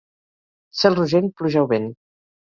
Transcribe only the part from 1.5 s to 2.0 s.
o vent.